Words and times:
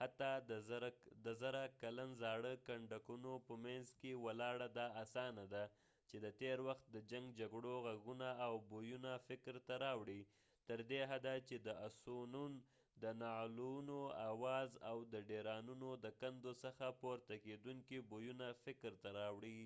حتی 0.00 0.32
د 1.24 1.26
زره 1.40 1.62
کلن 1.82 2.10
زاړه 2.22 2.52
کنډکونو 2.66 3.32
په 3.46 3.54
مینځ 3.64 3.88
کې 4.00 4.12
ولاړ 4.24 4.56
دا 4.78 4.86
اسانه 5.04 5.44
ده 5.54 5.64
چې 6.08 6.16
د 6.24 6.26
تېر 6.40 6.58
وخت 6.68 6.84
د 6.90 6.96
جنګ 7.10 7.26
جګړو 7.40 7.72
غږونه 7.86 8.28
او 8.46 8.52
بویونه 8.70 9.12
فکر 9.28 9.54
ته 9.66 9.74
راوړو 9.84 10.20
تر 10.68 10.78
دې 10.90 11.00
حده 11.10 11.34
چې 11.48 11.56
د 11.66 11.68
اسونون 11.86 12.52
د 13.02 13.04
نعلونو 13.22 13.98
آواز 14.30 14.70
او 14.90 14.96
د 15.12 15.14
ډيرانونو 15.30 15.88
د 16.04 16.06
کندو 16.20 16.52
څخه 16.64 16.84
پورته 17.00 17.34
کېدونکي 17.44 17.96
بويونه 18.10 18.46
فکر 18.64 18.92
ته 19.02 19.08
راوړو 19.18 19.58